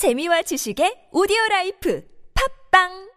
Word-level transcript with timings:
재미와 0.00 0.40
지식의 0.40 1.08
오디오 1.12 1.36
라이프 1.50 2.02
팟빵 2.72 3.10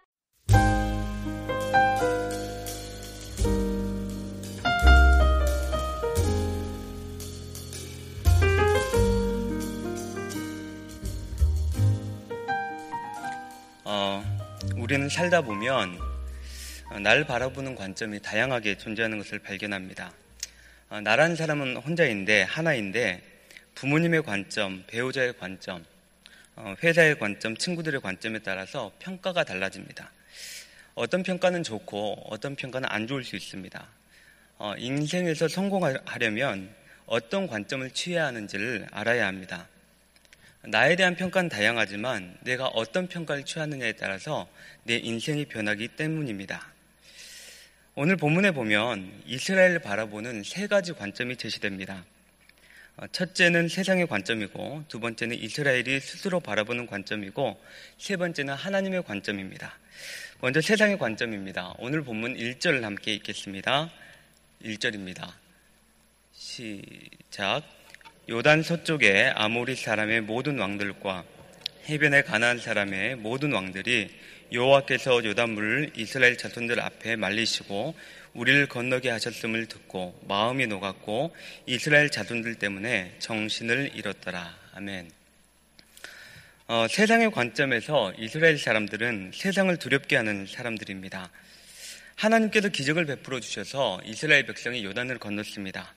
어, 13.85 14.21
우리는 14.75 15.07
살다 15.07 15.39
보면 15.39 15.97
어, 16.91 16.99
날 16.99 17.23
바라보는 17.23 17.75
관점이 17.75 18.21
다양하게 18.21 18.77
존재하는 18.77 19.19
것을 19.19 19.39
발견합니다. 19.39 20.11
어, 20.89 20.99
나라는 20.99 21.37
사람은 21.37 21.77
혼자인데 21.77 22.41
하나인데 22.41 23.23
부모님의 23.75 24.23
관점, 24.23 24.83
배우자의 24.87 25.37
관점, 25.37 25.77
어, 25.77 25.92
회사의 26.83 27.19
관점, 27.19 27.57
친구들의 27.57 28.01
관점에 28.01 28.39
따라서 28.39 28.91
평가가 28.99 29.43
달라집니다. 29.43 30.11
어떤 30.95 31.23
평가는 31.23 31.63
좋고 31.63 32.27
어떤 32.29 32.55
평가는 32.55 32.87
안 32.89 33.07
좋을 33.07 33.23
수 33.23 33.35
있습니다. 33.35 33.87
어, 34.59 34.75
인생에서 34.77 35.47
성공하려면 35.47 36.69
어떤 37.05 37.47
관점을 37.47 37.89
취해야 37.91 38.27
하는지를 38.27 38.87
알아야 38.91 39.27
합니다. 39.27 39.67
나에 40.65 40.95
대한 40.95 41.15
평가는 41.15 41.49
다양하지만 41.49 42.37
내가 42.41 42.67
어떤 42.67 43.07
평가를 43.07 43.43
취하느냐에 43.43 43.93
따라서 43.93 44.47
내 44.83 44.95
인생이 44.95 45.45
변하기 45.45 45.89
때문입니다. 45.89 46.71
오늘 47.95 48.15
본문에 48.15 48.51
보면 48.51 49.23
이스라엘을 49.25 49.79
바라보는 49.79 50.43
세 50.43 50.67
가지 50.67 50.93
관점이 50.93 51.35
제시됩니다. 51.35 52.05
어, 52.95 53.07
첫째는 53.11 53.69
세상의 53.69 54.07
관점이고 54.07 54.83
두 54.87 54.99
번째는 54.99 55.37
이스라엘이 55.39 55.99
스스로 55.99 56.39
바라보는 56.39 56.85
관점이고 56.85 57.59
세 57.97 58.17
번째는 58.17 58.53
하나님의 58.53 59.03
관점입니다. 59.03 59.79
먼저 60.41 60.61
세상의 60.61 60.99
관점입니다. 60.99 61.73
오늘 61.79 62.03
본문 62.03 62.35
1절을 62.35 62.81
함께 62.81 63.13
읽겠습니다. 63.15 63.89
1절입니다. 64.63 65.31
시작. 66.33 67.63
요단 68.29 68.61
서쪽의 68.61 69.31
아모리 69.31 69.75
사람의 69.75 70.21
모든 70.21 70.59
왕들과 70.59 71.23
해변의 71.89 72.23
가나안 72.23 72.59
사람의 72.59 73.17
모든 73.17 73.51
왕들이 73.51 74.09
여호와께서 74.53 75.25
요단물을 75.25 75.91
이스라엘 75.95 76.37
자손들 76.37 76.79
앞에 76.79 77.17
말리시고 77.17 77.93
우리를 78.33 78.67
건너게 78.67 79.09
하셨음을 79.09 79.65
듣고 79.65 80.17
마음이 80.27 80.67
녹았고 80.67 81.35
이스라엘 81.65 82.09
자손들 82.09 82.55
때문에 82.55 83.15
정신을 83.19 83.91
잃었더라. 83.95 84.57
아멘. 84.73 85.11
어, 86.67 86.87
세상의 86.89 87.31
관점에서 87.31 88.13
이스라엘 88.17 88.57
사람들은 88.57 89.31
세상을 89.33 89.75
두렵게 89.77 90.15
하는 90.15 90.47
사람들입니다. 90.47 91.29
하나님께서 92.15 92.69
기적을 92.69 93.05
베풀어 93.05 93.41
주셔서 93.41 93.99
이스라엘 94.05 94.45
백성이 94.45 94.85
요단을 94.85 95.17
건넜습니다. 95.19 95.93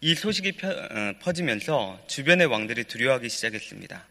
이 0.00 0.14
소식이 0.14 0.52
펴, 0.52 0.70
어, 0.70 1.12
퍼지면서 1.20 2.02
주변의 2.08 2.46
왕들이 2.46 2.84
두려워하기 2.84 3.28
시작했습니다. 3.28 4.04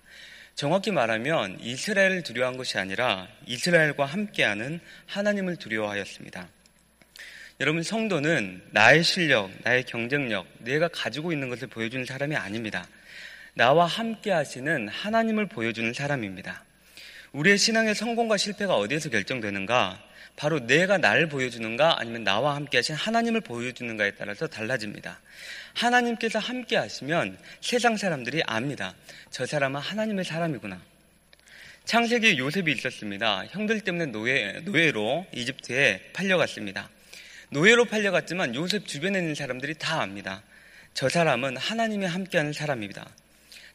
정확히 0.57 0.89
말하면 0.89 1.59
이스라엘을 1.61 2.23
두려워한 2.23 2.57
것이 2.57 2.79
아니라 2.79 3.27
이스라엘과 3.45 4.05
함께하는 4.05 4.79
하나님을 5.05 5.57
두려워하였습니다. 5.57 6.49
여러분, 7.59 7.83
성도는 7.83 8.63
나의 8.71 9.03
실력, 9.03 9.51
나의 9.61 9.83
경쟁력, 9.83 10.47
내가 10.57 10.87
가지고 10.87 11.31
있는 11.31 11.49
것을 11.49 11.67
보여주는 11.67 12.03
사람이 12.03 12.35
아닙니다. 12.35 12.87
나와 13.53 13.85
함께 13.85 14.31
하시는 14.31 14.87
하나님을 14.87 15.45
보여주는 15.45 15.93
사람입니다. 15.93 16.63
우리의 17.33 17.59
신앙의 17.59 17.93
성공과 17.93 18.37
실패가 18.37 18.77
어디에서 18.77 19.09
결정되는가? 19.09 20.06
바로 20.37 20.59
내가 20.65 20.99
나를 20.99 21.27
보여주는가 21.27 21.99
아니면 21.99 22.23
나와 22.23 22.55
함께 22.55 22.77
하신 22.77 22.95
하나님을 22.95 23.41
보여주는가에 23.41 24.11
따라서 24.11 24.45
달라집니다. 24.45 25.19
하나님께서 25.73 26.37
함께 26.37 26.77
하시면 26.77 27.39
세상 27.59 27.97
사람들이 27.97 28.43
압니다. 28.45 28.93
저 29.31 29.47
사람은 29.47 29.81
하나님의 29.81 30.23
사람이구나. 30.23 30.79
창세기에 31.85 32.37
요셉이 32.37 32.71
있었습니다. 32.73 33.45
형들 33.47 33.81
때문에 33.81 34.05
노예, 34.07 34.61
노예로 34.63 35.25
이집트에 35.33 36.11
팔려갔습니다. 36.13 36.87
노예로 37.49 37.85
팔려갔지만 37.85 38.53
요셉 38.53 38.85
주변에 38.85 39.17
있는 39.17 39.33
사람들이 39.33 39.73
다 39.73 40.03
압니다. 40.03 40.43
저 40.93 41.09
사람은 41.09 41.57
하나님이 41.57 42.05
함께하는 42.05 42.53
사람입니다. 42.53 43.09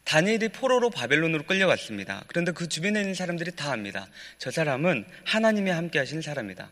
다니엘이 0.05 0.49
포로로 0.49 0.89
바벨론으로 0.89 1.43
끌려갔습니다. 1.43 2.23
그런데 2.27 2.51
그 2.51 2.67
주변에 2.67 2.99
있는 3.01 3.13
사람들이 3.13 3.51
다 3.55 3.71
압니다. 3.71 4.07
저 4.37 4.51
사람은 4.51 5.05
하나님이 5.23 5.71
함께 5.71 5.99
하신 5.99 6.21
사람이다. 6.21 6.69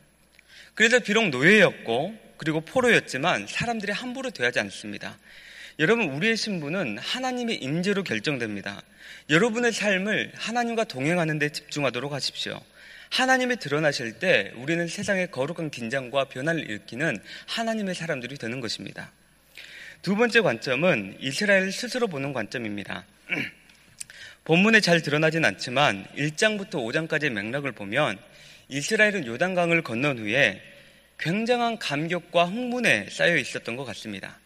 그래서 0.76 1.00
비록 1.00 1.30
노예였고 1.30 2.32
그리고 2.38 2.62
포로였지만 2.62 3.48
사람들이 3.48 3.92
함부로 3.92 4.30
대하지 4.32 4.60
않습니다. 4.60 5.18
여러분 5.80 6.10
우리의 6.10 6.36
신분은 6.36 6.98
하나님의 6.98 7.58
임재로 7.58 8.04
결정됩니다. 8.04 8.82
여러분의 9.30 9.72
삶을 9.72 10.34
하나님과 10.36 10.84
동행하는 10.86 11.40
데 11.40 11.50
집중하도록 11.50 12.12
하십시오. 12.12 12.62
하나님이 13.10 13.58
드러나실 13.58 14.20
때 14.20 14.52
우리는 14.56 14.88
세상의 14.88 15.32
거룩한 15.32 15.70
긴장과 15.70 16.26
변화를 16.26 16.62
일으키는 16.62 17.18
하나님의 17.48 17.94
사람들이 17.94 18.38
되는 18.38 18.60
것입니다. 18.60 19.12
두 20.02 20.16
번째 20.16 20.42
관점은 20.42 21.18
이스라엘 21.20 21.72
스스로 21.72 22.08
보는 22.08 22.34
관점입니다. 22.34 23.06
본문에 24.44 24.80
잘 24.80 25.02
드러나진 25.02 25.46
않지만 25.46 26.06
1장부터 26.18 26.76
5장까지의 26.76 27.30
맥락을 27.30 27.72
보면 27.72 28.18
이스라엘은 28.70 29.26
요단강을 29.26 29.84
건넌 29.84 30.20
후에 30.20 30.62
굉장한 31.20 31.78
감격과 31.78 32.46
흥분에 32.46 33.08
쌓여 33.10 33.36
있었던 33.38 33.76
것 33.76 33.86
같습니다. 33.86 34.40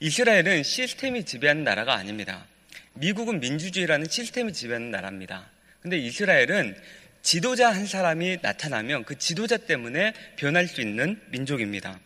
이스라엘은 0.00 0.64
시스템이 0.64 1.24
지배하는 1.24 1.62
나라가 1.62 1.94
아닙니다. 1.94 2.46
미국은 2.94 3.40
민주주의라는 3.40 4.08
시스템이 4.08 4.52
지배하는 4.52 4.90
나라입니다. 4.90 5.48
근데 5.80 5.98
이스라엘은 5.98 6.76
지도자 7.22 7.70
한 7.70 7.86
사람이 7.86 8.38
나타나면 8.42 9.04
그 9.04 9.16
지도자 9.16 9.56
때문에 9.56 10.12
변할 10.36 10.66
수 10.66 10.80
있는 10.80 11.20
민족입니다. 11.28 12.00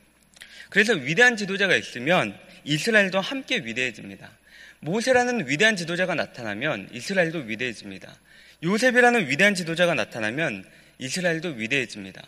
그래서 0.69 0.93
위대한 0.93 1.37
지도자가 1.37 1.75
있으면 1.75 2.39
이스라엘도 2.65 3.21
함께 3.21 3.59
위대해집니다. 3.59 4.36
모세라는 4.81 5.49
위대한 5.49 5.77
지도자가 5.77 6.15
나타나면 6.15 6.89
이스라엘도 6.93 7.39
위대해집니다. 7.41 8.15
요셉이라는 8.63 9.29
위대한 9.29 9.55
지도자가 9.55 9.95
나타나면 9.95 10.65
이스라엘도 10.99 11.49
위대해집니다. 11.51 12.23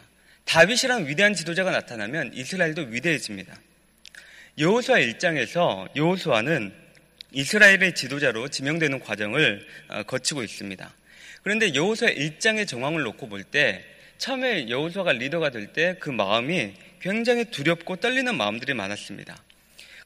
다윗이라는 0.45 1.07
위대한 1.09 1.35
지도자가 1.35 1.71
나타나면 1.71 2.33
이스라엘도 2.35 2.83
위대해집니다. 2.83 3.55
여호수아 4.59 4.97
1장에서 4.97 5.89
여호수아는 5.95 6.73
이스라엘의 7.33 7.95
지도자로 7.95 8.49
지명되는 8.49 9.01
과정을 9.01 9.67
어, 9.89 10.03
거치고 10.05 10.43
있습니다. 10.43 10.95
그런데 11.43 11.75
여호수아 11.75 12.09
1장의 12.09 12.67
정황을 12.67 13.03
놓고 13.03 13.29
볼 13.29 13.45
때 13.45 13.85
처음에 14.19 14.69
여호수아가 14.69 15.13
리더가 15.13 15.51
될 15.51 15.73
때 15.73 15.95
그 16.01 16.11
마음이 16.11 16.75
굉장히 17.01 17.45
두렵고 17.45 17.97
떨리는 17.97 18.35
마음들이 18.35 18.75
많았습니다. 18.75 19.37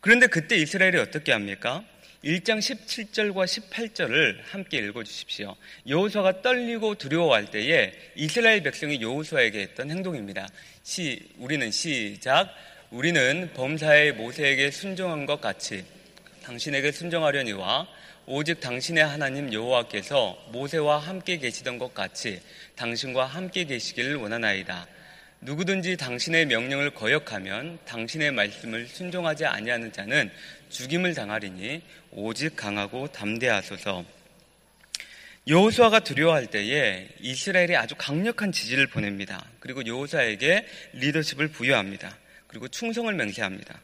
그런데 0.00 0.26
그때 0.26 0.56
이스라엘이 0.56 0.98
어떻게 0.98 1.32
합니까? 1.32 1.84
1장 2.24 2.58
17절과 2.58 3.46
18절을 3.46 4.38
함께 4.52 4.78
읽어 4.78 5.02
주십시오. 5.02 5.56
여호수아가 5.88 6.40
떨리고 6.40 6.94
두려워할 6.94 7.50
때에 7.50 7.92
이스라엘 8.14 8.62
백성이 8.62 9.00
여호수아에게 9.02 9.60
했던 9.60 9.90
행동입니다. 9.90 10.48
시 10.84 11.20
우리는 11.38 11.68
시작 11.72 12.48
우리는 12.92 13.50
범사의 13.54 14.12
모세에게 14.12 14.70
순종한 14.70 15.26
것 15.26 15.40
같이 15.40 15.84
당신에게 16.44 16.92
순종하려니와 16.92 17.88
오직 18.26 18.60
당신의 18.60 19.04
하나님 19.04 19.52
여호와께서 19.52 20.50
모세와 20.52 20.98
함께 20.98 21.38
계시던 21.38 21.78
것 21.78 21.92
같이 21.92 22.40
당신과 22.76 23.25
함께 23.25 23.64
계시기를 23.64 24.14
원하나이다. 24.14 24.86
누구든지 25.44 25.96
당신의 25.96 26.46
명령을 26.46 26.90
거역하면 26.90 27.80
당신의 27.84 28.30
말씀을 28.30 28.86
순종하지 28.86 29.44
아니하는 29.44 29.92
자는 29.92 30.30
죽임을 30.70 31.14
당하리니 31.14 31.82
오직 32.12 32.54
강하고 32.54 33.08
담대하소서. 33.08 34.04
여호수아가 35.48 35.98
두려워할 35.98 36.46
때에 36.46 37.08
이스라엘이 37.18 37.74
아주 37.76 37.96
강력한 37.98 38.52
지지를 38.52 38.86
보냅니다. 38.86 39.44
그리고 39.58 39.84
여호수아에게 39.84 40.64
리더십을 40.92 41.48
부여합니다. 41.48 42.16
그리고 42.46 42.68
충성을 42.68 43.12
맹세합니다. 43.12 43.80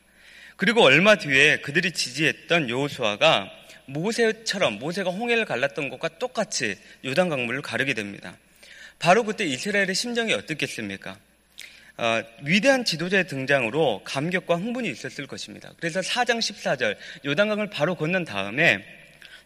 그리고 0.54 0.82
얼마 0.82 1.16
뒤에 1.16 1.58
그들이 1.58 1.90
지지했던 1.90 2.70
여호수아가 2.70 3.50
모세처럼 3.86 4.78
모세가 4.78 5.10
홍해를 5.10 5.44
갈랐던 5.44 5.88
것과 5.88 6.18
똑같이 6.18 6.76
요단 7.04 7.28
강물을 7.28 7.62
가르게 7.62 7.94
됩니다. 7.94 8.36
바로 9.00 9.24
그때 9.24 9.44
이스라엘의 9.44 9.96
심정이 9.96 10.32
어떻겠습니까? 10.34 11.18
어, 11.98 12.22
위대한 12.44 12.84
지도자의 12.84 13.26
등장으로 13.26 14.02
감격과 14.04 14.56
흥분이 14.56 14.88
있었을 14.88 15.26
것입니다. 15.26 15.72
그래서 15.78 16.00
4장 16.00 16.38
14절 16.38 16.96
요단강을 17.24 17.70
바로 17.70 17.96
건넌 17.96 18.24
다음에 18.24 18.84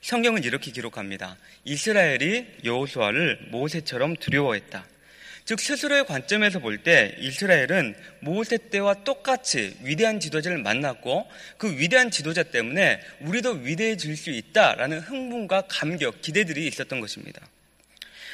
성경은 0.02 0.44
이렇게 0.44 0.70
기록합니다. 0.70 1.38
이스라엘이 1.64 2.46
여호수아를 2.64 3.48
모세처럼 3.50 4.16
두려워했다. 4.16 4.84
즉 5.44 5.60
스스로의 5.60 6.06
관점에서 6.06 6.60
볼 6.60 6.82
때 6.82 7.16
이스라엘은 7.18 7.96
모세 8.20 8.58
때와 8.58 9.02
똑같이 9.02 9.76
위대한 9.82 10.20
지도자를 10.20 10.58
만났고 10.58 11.26
그 11.56 11.78
위대한 11.78 12.10
지도자 12.10 12.42
때문에 12.42 13.00
우리도 13.20 13.50
위대해질 13.62 14.16
수 14.16 14.30
있다라는 14.30 15.00
흥분과 15.00 15.62
감격, 15.68 16.20
기대들이 16.20 16.66
있었던 16.66 17.00
것입니다. 17.00 17.40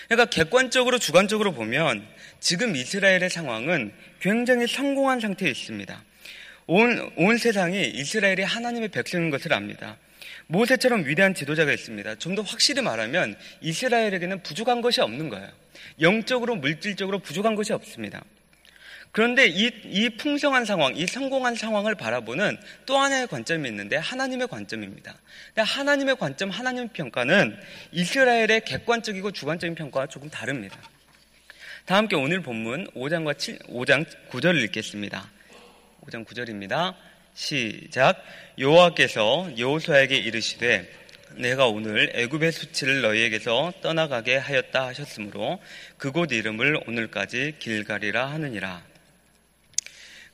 그러니까 0.08 0.30
객관적으로 0.30 0.98
주관적으로 0.98 1.52
보면 1.52 2.06
지금 2.40 2.74
이스라엘의 2.74 3.28
상황은 3.30 3.92
굉장히 4.20 4.66
성공한 4.66 5.20
상태에 5.20 5.50
있습니다. 5.50 6.02
온, 6.66 7.10
온 7.16 7.38
세상이 7.38 7.88
이스라엘이 7.88 8.42
하나님의 8.42 8.88
백성인 8.88 9.30
것을 9.30 9.52
압니다. 9.52 9.96
모세처럼 10.46 11.04
위대한 11.06 11.34
지도자가 11.34 11.72
있습니다. 11.72 12.14
좀 12.16 12.34
더 12.34 12.42
확실히 12.42 12.80
말하면 12.82 13.36
이스라엘에게는 13.60 14.42
부족한 14.42 14.80
것이 14.80 15.00
없는 15.00 15.28
거예요. 15.28 15.48
영적으로, 16.00 16.56
물질적으로 16.56 17.18
부족한 17.18 17.54
것이 17.54 17.72
없습니다. 17.72 18.24
그런데 19.18 19.48
이, 19.48 19.72
이 19.86 20.10
풍성한 20.10 20.64
상황, 20.64 20.94
이 20.94 21.04
성공한 21.04 21.56
상황을 21.56 21.96
바라보는 21.96 22.56
또 22.86 22.98
하나의 22.98 23.26
관점이 23.26 23.68
있는데 23.68 23.96
하나님의 23.96 24.46
관점입니다. 24.46 25.12
하나님의 25.56 26.14
관점, 26.14 26.50
하나님의 26.50 26.90
평가는 26.92 27.58
이스라엘의 27.90 28.60
객관적이고 28.64 29.32
주관적인 29.32 29.74
평가와 29.74 30.06
조금 30.06 30.30
다릅니다. 30.30 30.78
다 31.84 31.96
함께 31.96 32.14
오늘 32.14 32.42
본문 32.42 32.92
5장과 32.92 33.36
7, 33.36 33.58
5장 33.70 34.06
9절을 34.30 34.62
읽겠습니다. 34.66 35.28
5장 36.06 36.24
9절입니다. 36.24 36.94
시작. 37.34 38.22
여호와께서 38.56 39.50
여호수아에게 39.58 40.16
이르시되 40.16 40.88
내가 41.34 41.66
오늘 41.66 42.12
애굽의 42.14 42.52
수치를 42.52 43.00
너희에게서 43.00 43.72
떠나가게 43.82 44.36
하였다 44.36 44.86
하셨으므로 44.86 45.58
그곳 45.96 46.30
이름을 46.30 46.82
오늘까지 46.86 47.56
길가리라 47.58 48.30
하느니라. 48.30 48.86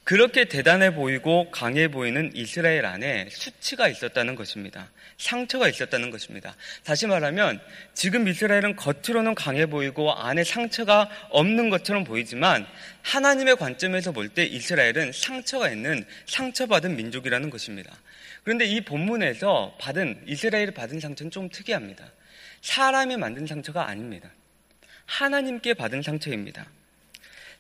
그렇게 0.05 0.45
대단해 0.45 0.95
보이고 0.95 1.51
강해 1.51 1.89
보이는 1.89 2.31
이스라엘 2.35 2.85
안에 2.85 3.29
수치가 3.31 3.89
있었다는 3.89 4.35
것입니다. 4.35 4.91
상처가 5.17 5.67
있었다는 5.67 6.11
것입니다. 6.11 6.55
다시 6.85 7.07
말하면 7.07 7.59
지금 7.95 8.29
이스라엘은 8.29 8.77
겉으로는 8.77 9.35
강해 9.35 9.65
보이고 9.65 10.13
안에 10.13 10.45
상처가 10.45 11.09
없는 11.31 11.71
것처럼 11.71 12.05
보이지만 12.05 12.67
하나님의 13.03 13.57
관점에서 13.57 14.13
볼 14.13 14.29
때 14.35 14.45
이스라엘은 14.45 15.13
상처가 15.13 15.71
있는 15.71 16.05
상처받은 16.27 16.97
민족이라는 16.97 17.49
것입니다. 17.49 17.91
그런데 18.43 18.67
이 18.67 18.83
본문에서 18.83 19.77
받은 19.81 20.25
이스라엘이 20.27 20.73
받은 20.73 21.01
상처는 21.01 21.31
좀 21.31 21.49
특이합니다. 21.49 22.05
사람이 22.61 23.17
만든 23.17 23.47
상처가 23.47 23.89
아닙니다. 23.89 24.29
하나님께 25.07 25.75
받은 25.75 26.03
상처입니다. 26.03 26.67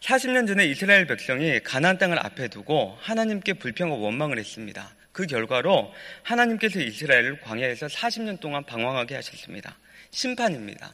40년 0.05 0.47
전에 0.47 0.67
이스라엘 0.67 1.06
백성이 1.06 1.61
가나안 1.61 1.97
땅을 1.97 2.19
앞에 2.19 2.49
두고 2.49 2.99
하나님께 3.01 3.55
불평과 3.55 3.97
원망을 3.97 4.39
했습니다. 4.39 4.95
그 5.12 5.27
결과로 5.27 5.95
하나님께서 6.23 6.79
이스라엘을 6.81 7.41
광야에서 7.41 7.87
40년 7.87 8.39
동안 8.39 8.62
방황하게 8.67 9.15
하셨습니다. 9.15 9.79
심판입니다. 10.11 10.93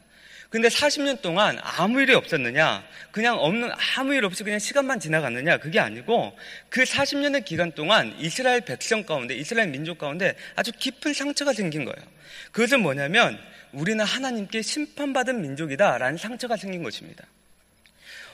근데 0.48 0.68
40년 0.68 1.22
동안 1.22 1.58
아무 1.60 2.00
일이 2.00 2.14
없었느냐? 2.14 2.84
그냥 3.10 3.36
없는 3.38 3.70
아무 3.96 4.14
일 4.14 4.24
없이 4.24 4.44
그냥 4.44 4.60
시간만 4.60 5.00
지나갔느냐? 5.00 5.58
그게 5.58 5.80
아니고 5.80 6.36
그 6.68 6.84
40년의 6.84 7.44
기간 7.44 7.72
동안 7.72 8.14
이스라엘 8.20 8.60
백성 8.60 9.02
가운데 9.02 9.34
이스라엘 9.34 9.70
민족 9.70 9.98
가운데 9.98 10.36
아주 10.54 10.70
깊은 10.70 11.14
상처가 11.14 11.52
생긴 11.52 11.84
거예요. 11.84 12.06
그것은 12.52 12.80
뭐냐면 12.80 13.40
우리는 13.72 14.04
하나님께 14.04 14.62
심판받은 14.62 15.42
민족이다라는 15.42 16.16
상처가 16.16 16.56
생긴 16.56 16.84
것입니다. 16.84 17.24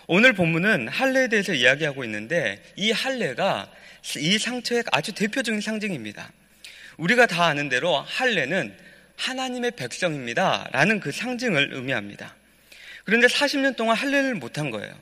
오늘 0.08 0.32
본문은 0.32 0.88
할례에 0.88 1.28
대해서 1.28 1.52
이야기하고 1.52 2.04
있는데 2.04 2.62
이 2.76 2.92
할례가 2.92 3.70
이 4.18 4.38
상처의 4.38 4.84
아주 4.92 5.12
대표적인 5.12 5.60
상징입니다. 5.60 6.30
우리가 6.96 7.26
다 7.26 7.46
아는 7.46 7.68
대로 7.68 8.00
할례는 8.00 8.76
하나님의 9.16 9.72
백성입니다. 9.72 10.68
라는 10.72 11.00
그 11.00 11.10
상징을 11.10 11.70
의미합니다. 11.72 12.36
그런데 13.04 13.26
40년 13.26 13.76
동안 13.76 13.96
할례를 13.96 14.34
못한 14.34 14.70
거예요. 14.70 14.94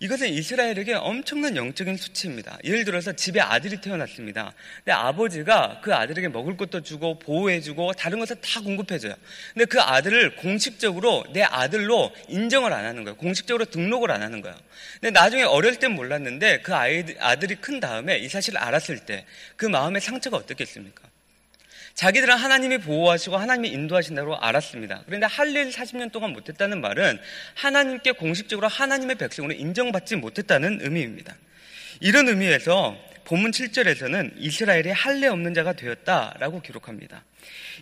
이것은 0.00 0.28
이스라엘에게 0.28 0.94
엄청난 0.94 1.56
영적인 1.56 1.96
수치입니다. 1.96 2.58
예를 2.64 2.84
들어서 2.84 3.12
집에 3.12 3.40
아들이 3.40 3.80
태어났습니다. 3.80 4.52
근데 4.78 4.92
아버지가 4.92 5.80
그 5.82 5.94
아들에게 5.94 6.28
먹을 6.28 6.56
것도 6.56 6.82
주고 6.82 7.18
보호해주고 7.18 7.94
다른 7.94 8.18
것을 8.18 8.36
다 8.40 8.60
공급해줘요. 8.60 9.14
근데 9.54 9.64
그 9.64 9.80
아들을 9.80 10.36
공식적으로 10.36 11.24
내 11.32 11.42
아들로 11.42 12.12
인정을 12.28 12.72
안 12.72 12.84
하는 12.84 13.04
거예요. 13.04 13.16
공식적으로 13.16 13.64
등록을 13.64 14.10
안 14.10 14.22
하는 14.22 14.40
거예요. 14.40 14.56
근데 15.00 15.10
나중에 15.10 15.42
어릴 15.42 15.76
땐 15.78 15.92
몰랐는데 15.92 16.60
그 16.60 16.74
아이들이 16.74 17.56
큰 17.56 17.80
다음에 17.80 18.18
이 18.18 18.28
사실을 18.28 18.58
알았을 18.58 19.00
때 19.00 19.24
그 19.56 19.66
마음의 19.66 20.00
상처가 20.00 20.36
어떻겠습니까? 20.36 21.02
자기들은 21.96 22.36
하나님이 22.36 22.78
보호하시고 22.78 23.38
하나님이 23.38 23.70
인도하신다고 23.70 24.36
알았습니다. 24.36 25.02
그런데 25.06 25.24
할례를 25.26 25.72
40년 25.72 26.12
동안 26.12 26.32
못했다는 26.34 26.82
말은 26.82 27.18
하나님께 27.54 28.12
공식적으로 28.12 28.68
하나님의 28.68 29.16
백성으로 29.16 29.54
인정받지 29.54 30.16
못했다는 30.16 30.80
의미입니다. 30.82 31.34
이런 32.00 32.28
의미에서 32.28 32.96
본문 33.24 33.50
7절에서는 33.50 34.34
이스라엘이 34.36 34.90
할례 34.90 35.26
없는 35.28 35.54
자가 35.54 35.72
되었다라고 35.72 36.60
기록합니다. 36.60 37.24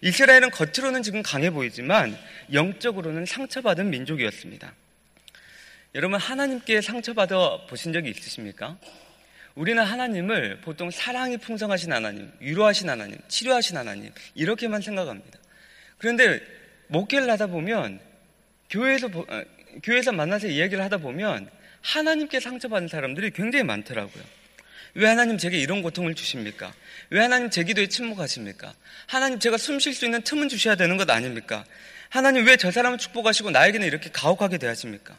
이스라엘은 0.02 0.50
겉으로는 0.50 1.02
지금 1.02 1.20
강해 1.25 1.50
보이지만 1.50 2.17
영적으로는 2.52 3.26
상처받은 3.26 3.90
민족이었습니다. 3.90 4.72
여러분 5.96 6.20
하나님께 6.20 6.81
상처받아 6.81 7.67
보신 7.69 7.93
적이 7.93 8.10
있으십니까? 8.10 8.78
우리는 9.54 9.82
하나님을 9.82 10.60
보통 10.62 10.90
사랑이 10.90 11.36
풍성하신 11.38 11.92
하나님, 11.92 12.30
위로하신 12.40 12.90
하나님, 12.90 13.18
치료하신 13.28 13.76
하나님, 13.76 14.10
이렇게만 14.34 14.80
생각합니다. 14.80 15.38
그런데 15.98 16.40
목회를 16.88 17.30
하다 17.30 17.46
보면, 17.46 18.00
교회에서, 18.68 19.06
어, 19.06 19.42
교회에서 19.82 20.12
만나서 20.12 20.48
이야기를 20.48 20.82
하다 20.84 20.98
보면, 20.98 21.48
하나님께 21.82 22.40
상처받은 22.40 22.88
사람들이 22.88 23.30
굉장히 23.30 23.62
많더라고요. 23.64 24.24
왜 24.94 25.06
하나님 25.08 25.38
제게 25.38 25.58
이런 25.58 25.82
고통을 25.82 26.14
주십니까? 26.14 26.72
왜 27.10 27.20
하나님 27.20 27.50
제 27.50 27.62
기도에 27.64 27.88
침묵하십니까? 27.88 28.72
하나님 29.06 29.38
제가 29.38 29.56
숨 29.58 29.78
쉴 29.78 29.92
수 29.92 30.04
있는 30.04 30.22
틈은 30.22 30.48
주셔야 30.48 30.76
되는 30.76 30.96
것 30.96 31.08
아닙니까? 31.10 31.64
하나님 32.10 32.46
왜 32.46 32.56
저 32.56 32.70
사람을 32.70 32.98
축복하시고 32.98 33.50
나에게는 33.50 33.86
이렇게 33.86 34.08
가혹하게 34.12 34.58
대하십니까? 34.58 35.16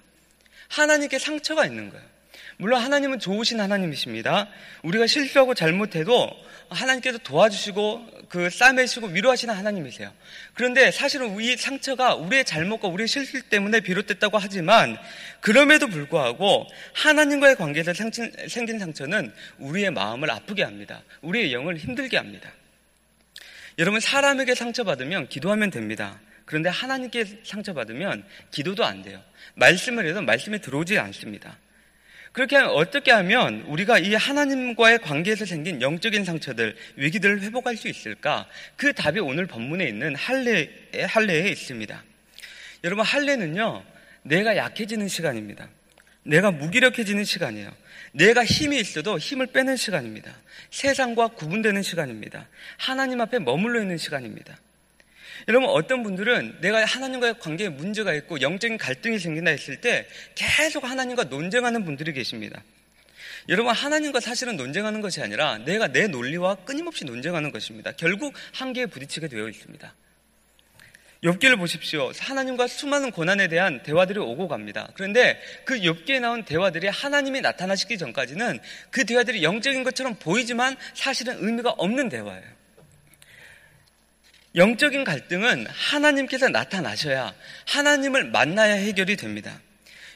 하나님께 0.69 1.19
상처가 1.19 1.65
있는 1.65 1.89
거예요. 1.89 2.14
물론 2.57 2.81
하나님은 2.81 3.19
좋으신 3.19 3.59
하나님이십니다. 3.59 4.47
우리가 4.83 5.07
실수하고 5.07 5.53
잘못해도 5.53 6.29
하나님께서 6.69 7.17
도와주시고 7.19 8.15
그 8.29 8.49
싸매시고 8.49 9.07
위로하시는 9.07 9.53
하나님이세요. 9.53 10.11
그런데 10.53 10.91
사실은 10.91 11.39
이 11.39 11.55
상처가 11.57 12.15
우리의 12.15 12.45
잘못과 12.45 12.87
우리의 12.87 13.07
실수 13.07 13.41
때문에 13.49 13.81
비롯됐다고 13.81 14.37
하지만 14.37 14.97
그럼에도 15.41 15.87
불구하고 15.87 16.65
하나님과의 16.93 17.55
관계에서 17.55 17.93
생긴 17.93 18.79
상처는 18.79 19.33
우리의 19.59 19.91
마음을 19.91 20.31
아프게 20.31 20.63
합니다. 20.63 21.03
우리의 21.21 21.53
영을 21.53 21.77
힘들게 21.77 22.17
합니다. 22.17 22.51
여러분 23.77 23.99
사람에게 23.99 24.55
상처받으면 24.55 25.27
기도하면 25.27 25.69
됩니다. 25.69 26.19
그런데 26.45 26.69
하나님께 26.69 27.41
상처받으면 27.43 28.23
기도도 28.51 28.85
안 28.85 29.01
돼요. 29.01 29.21
말씀을 29.55 30.07
해도 30.07 30.21
말씀이 30.21 30.59
들어오지 30.61 30.97
않습니다. 30.97 31.57
그렇게 32.31 32.57
어떻게 32.57 33.11
하면 33.11 33.61
우리가 33.67 33.99
이 33.99 34.13
하나님과의 34.13 34.99
관계에서 34.99 35.45
생긴 35.45 35.81
영적인 35.81 36.25
상처들, 36.25 36.75
위기들을 36.95 37.41
회복할 37.41 37.77
수 37.77 37.87
있을까? 37.87 38.47
그 38.75 38.93
답이 38.93 39.19
오늘 39.19 39.45
본문에 39.45 39.87
있는 39.87 40.15
할례, 40.15 40.69
할례에 41.07 41.49
있습니다. 41.49 42.03
여러분, 42.83 43.05
할례는요, 43.05 43.83
내가 44.23 44.57
약해지는 44.57 45.07
시간입니다. 45.07 45.69
내가 46.23 46.51
무기력해지는 46.51 47.23
시간이에요. 47.23 47.71
내가 48.11 48.43
힘이 48.43 48.79
있어도 48.79 49.17
힘을 49.17 49.47
빼는 49.47 49.75
시간입니다. 49.77 50.33
세상과 50.71 51.29
구분되는 51.29 51.83
시간입니다. 51.83 52.47
하나님 52.77 53.21
앞에 53.21 53.39
머물러 53.39 53.81
있는 53.81 53.97
시간입니다. 53.97 54.57
여러분 55.47 55.69
어떤 55.69 56.03
분들은 56.03 56.57
내가 56.61 56.83
하나님과의 56.85 57.39
관계에 57.39 57.69
문제가 57.69 58.13
있고 58.13 58.41
영적인 58.41 58.77
갈등이 58.77 59.19
생긴다 59.19 59.51
했을 59.51 59.81
때 59.81 60.07
계속 60.35 60.83
하나님과 60.83 61.25
논쟁하는 61.25 61.85
분들이 61.85 62.13
계십니다. 62.13 62.63
여러분 63.47 63.73
하나님과 63.73 64.19
사실은 64.19 64.57
논쟁하는 64.57 65.01
것이 65.01 65.21
아니라 65.21 65.59
내가 65.59 65.87
내 65.87 66.07
논리와 66.07 66.55
끊임없이 66.55 67.05
논쟁하는 67.05 67.51
것입니다. 67.51 67.91
결국 67.91 68.33
한계에 68.53 68.87
부딪히게 68.87 69.27
되어 69.27 69.47
있습니다. 69.47 69.93
욥기를 71.23 71.57
보십시오. 71.57 72.11
하나님과 72.19 72.67
수많은 72.67 73.11
고난에 73.11 73.47
대한 73.47 73.81
대화들이 73.81 74.19
오고 74.19 74.47
갑니다. 74.47 74.89
그런데 74.93 75.41
그 75.63 75.79
욥기에 75.79 76.19
나온 76.19 76.43
대화들이 76.43 76.87
하나님이 76.87 77.41
나타나시기 77.41 77.97
전까지는 77.97 78.59
그 78.91 79.05
대화들이 79.05 79.43
영적인 79.43 79.83
것처럼 79.83 80.15
보이지만 80.15 80.75
사실은 80.93 81.37
의미가 81.39 81.71
없는 81.71 82.09
대화예요. 82.09 82.55
영적인 84.55 85.03
갈등은 85.03 85.67
하나님께서 85.67 86.47
나타나셔야 86.47 87.33
하나님을 87.67 88.25
만나야 88.25 88.73
해결이 88.73 89.17
됩니다. 89.17 89.59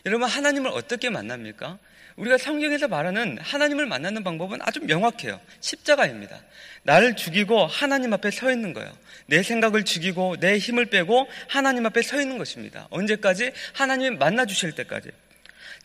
여러분, 0.06 0.30
하나님을 0.30 0.72
어떻게 0.72 1.10
만납니까? 1.10 1.78
우리가 2.16 2.38
성경에서 2.38 2.88
말하는 2.88 3.38
하나님을 3.42 3.86
만나는 3.86 4.24
방법은 4.24 4.60
아주 4.62 4.80
명확해요. 4.82 5.40
십자가입니다. 5.60 6.42
나를 6.84 7.16
죽이고 7.16 7.66
하나님 7.66 8.14
앞에 8.14 8.32
서 8.32 8.52
있는 8.52 8.74
거예요. 8.74 8.92
내 9.26 9.44
생각을 9.44 9.84
죽이고 9.84 10.38
내 10.40 10.58
힘을 10.58 10.86
빼고 10.86 11.28
하나님 11.48 11.86
앞에 11.86 12.02
서 12.02 12.20
있는 12.20 12.38
것입니다. 12.38 12.88
언제까지? 12.92 13.52
하나님이 13.74 14.18
만나 14.18 14.46
주실 14.46 14.74
때까지. 14.74 15.10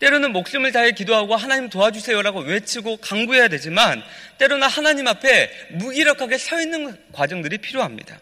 때로는 0.00 0.32
목숨을 0.32 0.73
다해 0.73 0.92
기도하고 0.92 1.37
하나님 1.37 1.68
도와주세요라고 1.68 2.40
외치고 2.40 2.96
강구해야 2.96 3.49
되지만 3.49 4.02
때로는 4.38 4.68
하나님 4.68 5.06
앞에 5.06 5.50
무기력하게 5.73 6.38
서 6.38 6.61
있는 6.61 6.96
과정들이 7.12 7.58
필요합니다. 7.58 8.18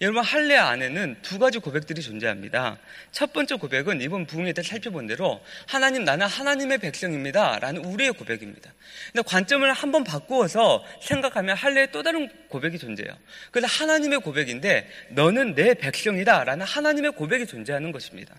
여러분 0.00 0.22
할례 0.22 0.56
안에는 0.56 1.16
두 1.22 1.40
가지 1.40 1.58
고백들이 1.58 2.02
존재합니다. 2.02 2.78
첫 3.10 3.32
번째 3.32 3.56
고백은 3.56 4.00
이번 4.00 4.26
부흥회 4.26 4.52
때 4.52 4.62
살펴본 4.62 5.08
대로 5.08 5.40
하나님 5.66 6.04
나는 6.04 6.26
하나님의 6.26 6.78
백성입니다라는 6.78 7.84
우리의 7.84 8.12
고백입니다. 8.12 8.72
근데 9.12 9.22
관점을 9.26 9.70
한번 9.72 10.04
바꾸어서 10.04 10.84
생각하면 11.02 11.56
할례의 11.56 11.90
또 11.90 12.04
다른 12.04 12.28
고백이 12.48 12.78
존재해요. 12.78 13.12
그래서 13.50 13.66
하나님의 13.66 14.20
고백인데 14.20 14.88
너는 15.10 15.56
내 15.56 15.74
백성이다라는 15.74 16.64
하나님의 16.64 17.12
고백이 17.12 17.46
존재하는 17.46 17.90
것입니다. 17.90 18.36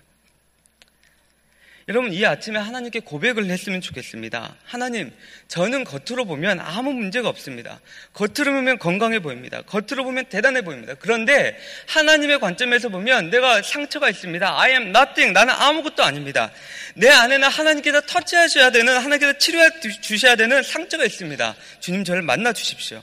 여러분 1.89 2.13
이 2.13 2.24
아침에 2.24 2.60
하나님께 2.60 3.00
고백을 3.00 3.50
했으면 3.50 3.81
좋겠습니다. 3.81 4.55
하나님, 4.63 5.12
저는 5.48 5.84
겉으로 5.86 6.24
보면 6.25 6.60
아무 6.60 6.93
문제가 6.93 7.27
없습니다. 7.29 7.79
겉으로 8.13 8.53
보면 8.53 8.77
건강해 8.77 9.17
보입니다. 9.17 9.63
겉으로 9.63 10.03
보면 10.03 10.25
대단해 10.25 10.62
보입니다. 10.62 10.93
그런데 11.00 11.58
하나님의 11.88 12.39
관점에서 12.39 12.89
보면 12.89 13.31
내가 13.31 13.63
상처가 13.63 14.08
있습니다. 14.08 14.62
I 14.62 14.72
am 14.74 14.89
nothing. 14.89 15.34
나는 15.34 15.51
아무것도 15.51 16.03
아닙니다. 16.03 16.51
내 16.93 17.10
안에는 17.10 17.48
하나님께서 17.48 18.01
터치하셔야 18.01 18.69
되는 18.69 18.96
하나님께서 18.96 19.39
치료해 19.39 19.72
주셔야 20.00 20.36
되는 20.36 20.62
상처가 20.62 21.05
있습니다. 21.05 21.55
주님 21.79 22.03
저를 22.03 22.22
만나 22.22 22.53
주십시오. 22.53 23.01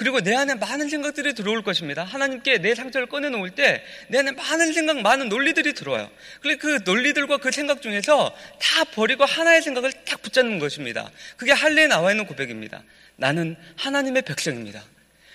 그리고 0.00 0.22
내 0.22 0.34
안에 0.34 0.54
많은 0.54 0.88
생각들이 0.88 1.34
들어올 1.34 1.62
것입니다. 1.62 2.04
하나님께 2.04 2.56
내 2.58 2.74
상처를 2.74 3.06
꺼내놓을 3.06 3.50
때 3.50 3.84
내 4.08 4.18
안에 4.18 4.32
많은 4.32 4.72
생각, 4.72 5.00
많은 5.02 5.28
논리들이 5.28 5.74
들어와요. 5.74 6.10
그래 6.40 6.56
그 6.56 6.80
논리들과 6.84 7.36
그 7.36 7.50
생각 7.50 7.82
중에서 7.82 8.34
다 8.58 8.84
버리고 8.84 9.26
하나의 9.26 9.60
생각을 9.60 9.92
딱 10.06 10.22
붙잡는 10.22 10.58
것입니다. 10.58 11.10
그게 11.36 11.52
할례에 11.52 11.86
나와 11.86 12.12
있는 12.12 12.26
고백입니다. 12.26 12.82
나는 13.16 13.56
하나님의 13.76 14.22
백성입니다. 14.22 14.82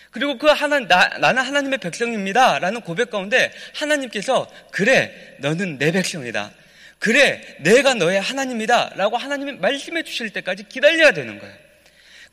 그리고 0.10 0.40
그 0.40 0.48
하나, 0.48 0.80
나, 0.80 1.10
나는 1.20 1.44
하나님의 1.44 1.78
백성입니다. 1.78 2.58
라는 2.58 2.82
고백 2.82 3.12
가운데 3.12 3.52
하나님께서 3.76 4.50
그래, 4.72 5.38
너는 5.40 5.78
내 5.78 5.92
백성이다. 5.92 6.52
그래, 6.98 7.58
내가 7.60 7.94
너의 7.94 8.20
하나님이다. 8.20 8.94
라고 8.96 9.16
하나님이 9.18 9.54
말씀해 9.60 10.04
주실 10.04 10.32
때까지 10.32 10.64
기다려야 10.70 11.12
되는 11.12 11.38
거예요. 11.38 11.65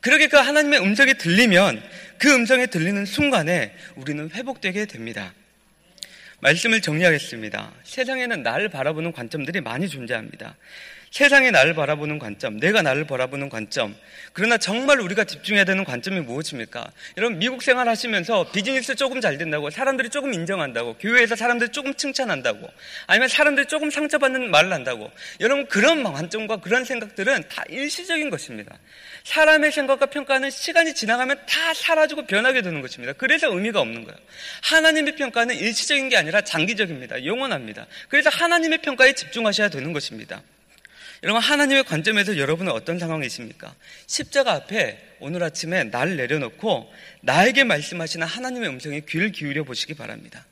그렇게 0.03 0.27
그 0.27 0.35
하나님의 0.35 0.81
음성이 0.81 1.13
들리면 1.13 1.81
그 2.17 2.33
음성이 2.35 2.67
들리는 2.67 3.05
순간에 3.05 3.73
우리는 3.95 4.29
회복되게 4.31 4.85
됩니다. 4.85 5.33
말씀을 6.41 6.81
정리하겠습니다. 6.81 7.71
세상에는 7.85 8.43
나를 8.43 8.67
바라보는 8.67 9.13
관점들이 9.13 9.61
많이 9.61 9.87
존재합니다. 9.87 10.57
세상에 11.13 11.51
나를 11.51 11.75
바라보는 11.75 12.17
관점, 12.17 12.59
내가 12.59 12.81
나를 12.81 13.05
바라보는 13.05 13.47
관점. 13.47 13.95
그러나 14.33 14.57
정말 14.57 14.99
우리가 14.99 15.25
집중해야 15.25 15.63
되는 15.63 15.83
관점이 15.83 16.21
무엇입니까? 16.21 16.89
여러분, 17.17 17.37
미국 17.37 17.61
생활 17.61 17.87
하시면서 17.87 18.49
비즈니스 18.51 18.95
조금 18.95 19.21
잘 19.21 19.37
된다고, 19.37 19.69
사람들이 19.69 20.09
조금 20.09 20.33
인정한다고, 20.33 20.95
교회에서 20.97 21.35
사람들이 21.35 21.69
조금 21.69 21.93
칭찬한다고, 21.93 22.67
아니면 23.05 23.27
사람들이 23.27 23.67
조금 23.67 23.91
상처받는 23.91 24.49
말을 24.49 24.73
한다고. 24.73 25.11
여러분, 25.39 25.67
그런 25.67 26.01
관점과 26.01 26.57
그런 26.57 26.83
생각들은 26.83 27.43
다 27.47 27.63
일시적인 27.69 28.31
것입니다. 28.31 28.75
사람의 29.23 29.71
생각과 29.71 30.07
평가는 30.07 30.49
시간이 30.49 30.95
지나가면 30.95 31.41
다 31.47 31.75
사라지고 31.75 32.25
변하게 32.25 32.63
되는 32.63 32.81
것입니다. 32.81 33.13
그래서 33.13 33.53
의미가 33.53 33.79
없는 33.79 34.03
거예요. 34.05 34.17
하나님의 34.63 35.15
평가는 35.15 35.53
일시적인 35.53 36.09
게 36.09 36.17
아니라 36.17 36.41
장기적입니다. 36.41 37.23
영원합니다. 37.23 37.85
그래서 38.09 38.31
하나님의 38.31 38.79
평가에 38.79 39.13
집중하셔야 39.13 39.69
되는 39.69 39.93
것입니다. 39.93 40.41
여러분, 41.23 41.41
하나님의 41.41 41.85
관점에서 41.85 42.37
여러분은 42.37 42.73
어떤 42.73 42.99
상황이십니까? 42.99 43.73
십자가 44.07 44.51
앞에 44.51 45.15
오늘 45.21 45.41
아침에 45.41 45.85
날 45.85 46.17
내려놓고 46.17 46.91
나에게 47.21 47.63
말씀하시는 47.63 48.27
하나님의 48.27 48.69
음성에 48.69 48.99
귀를 49.07 49.31
기울여 49.31 49.63
보시기 49.63 49.93
바랍니다. 49.93 50.45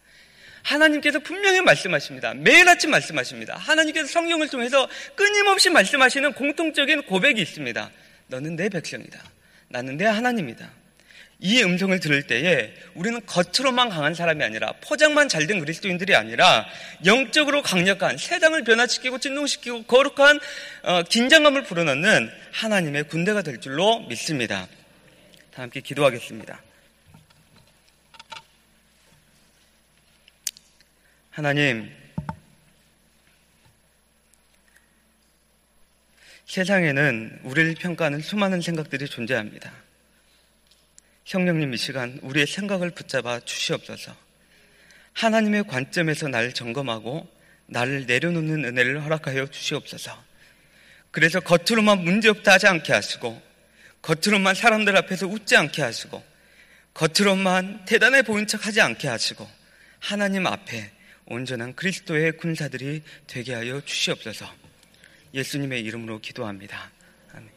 하나님께서 0.64 1.20
분명히 1.20 1.60
말씀하십니다. 1.60 2.34
매일 2.36 2.70
아침 2.70 2.92
말씀하십니다. 2.92 3.58
하나님께서 3.58 4.08
성령을 4.08 4.48
통해서 4.48 4.88
끊임없이 5.16 5.70
말씀하시는 5.70 6.34
공통적인 6.34 7.04
고백이 7.04 7.42
있습니다. 7.42 7.92
너는 8.28 8.56
내 8.56 8.70
백성이다. 8.70 9.20
나는 9.68 9.98
내 9.98 10.06
하나님이다. 10.06 10.81
이 11.44 11.64
음성을 11.64 12.00
들을 12.00 12.22
때에 12.22 12.72
우리는 12.94 13.20
겉으로만 13.26 13.90
강한 13.90 14.14
사람이 14.14 14.44
아니라 14.44 14.74
포장만 14.82 15.28
잘 15.28 15.42
된 15.48 15.60
그리스도인들이 15.60 16.16
아니라 16.16 16.68
영적으로 17.04 17.64
강력한 17.64 18.16
세상을 18.16 18.64
변화시키고 18.64 19.18
진동시키고 19.18 19.84
거룩한 19.84 20.40
어, 20.84 21.02
긴장감을 21.02 21.64
불어넣는 21.64 22.32
하나님의 22.52 23.06
군대가 23.06 23.42
될 23.42 23.60
줄로 23.60 24.02
믿습니다. 24.02 24.68
다 25.52 25.64
함께 25.64 25.82
기도하겠습니다. 25.82 26.62
하나님, 31.32 31.90
세상에는 36.46 37.40
우리를 37.46 37.74
평가하는 37.76 38.20
수많은 38.20 38.62
생각들이 38.62 39.08
존재합니다. 39.08 39.72
성령님 41.32 41.74
이 41.74 41.78
시간 41.78 42.20
우리의 42.24 42.46
생각을 42.46 42.92
붙잡아 42.92 43.40
주시옵소서. 43.40 44.14
하나님의 45.14 45.64
관점에서 45.64 46.28
나를 46.28 46.54
점검하고 46.54 47.26
나를 47.68 48.06
내려놓는 48.06 48.66
은혜를 48.66 49.02
허락하여 49.06 49.48
주시옵소서. 49.48 50.22
그래서 51.10 51.40
겉으로만 51.40 52.04
문제없다 52.04 52.52
하지 52.52 52.68
않게 52.68 52.92
하시고 52.92 53.42
겉으로만 54.02 54.56
사람들 54.56 54.98
앞에서 54.98 55.26
웃지 55.28 55.56
않게 55.56 55.82
하시고 55.82 56.22
겉으로만 56.96 57.86
대단해 57.86 58.24
보인 58.24 58.46
척 58.46 58.68
하지 58.68 58.82
않게 58.82 59.08
하시고 59.08 59.50
하나님 60.00 60.46
앞에 60.46 60.92
온전한 61.28 61.74
그리스도의 61.78 62.36
군사들이 62.36 63.04
되게 63.28 63.54
하여 63.54 63.80
주시옵소서. 63.80 64.54
예수님의 65.34 65.82
이름으로 65.82 66.20
기도합니다. 66.20 66.92
아멘. 67.32 67.50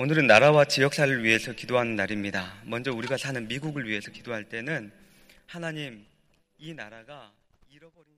오늘은 0.00 0.28
나라와 0.28 0.64
지역사를 0.64 1.24
위해서 1.24 1.52
기도하는 1.52 1.96
날입니다. 1.96 2.62
먼저 2.62 2.92
우리가 2.92 3.16
사는 3.16 3.48
미국을 3.48 3.88
위해서 3.88 4.12
기도할 4.12 4.44
때는 4.44 4.92
하나님 5.44 6.06
이 6.56 6.72
나라가 6.72 7.32
잃어버린 7.68 8.17